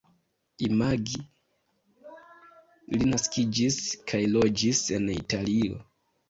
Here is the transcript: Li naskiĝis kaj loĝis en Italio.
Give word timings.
Li 2.95 3.09
naskiĝis 3.11 3.77
kaj 4.13 4.23
loĝis 4.37 4.83
en 4.99 5.07
Italio. 5.19 5.79